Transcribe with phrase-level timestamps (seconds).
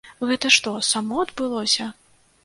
[0.27, 1.87] Гэта што, само адбылося?